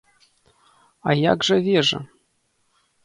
[1.07, 1.99] А як жа вежа?